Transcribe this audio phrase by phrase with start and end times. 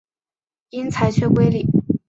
[0.71, 1.67] 因裁缺归里。